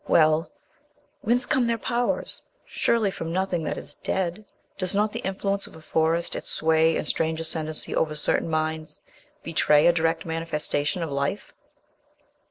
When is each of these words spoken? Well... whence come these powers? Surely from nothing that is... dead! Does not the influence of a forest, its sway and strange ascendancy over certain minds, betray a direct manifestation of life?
Well... 0.07 0.49
whence 1.21 1.45
come 1.45 1.67
these 1.67 1.77
powers? 1.77 2.41
Surely 2.65 3.11
from 3.11 3.31
nothing 3.31 3.61
that 3.65 3.77
is... 3.77 3.93
dead! 4.01 4.43
Does 4.79 4.95
not 4.95 5.11
the 5.11 5.19
influence 5.19 5.67
of 5.67 5.75
a 5.75 5.79
forest, 5.79 6.35
its 6.35 6.49
sway 6.49 6.97
and 6.97 7.07
strange 7.07 7.39
ascendancy 7.39 7.95
over 7.95 8.15
certain 8.15 8.49
minds, 8.49 9.01
betray 9.43 9.85
a 9.85 9.93
direct 9.93 10.25
manifestation 10.25 11.03
of 11.03 11.11
life? 11.11 11.53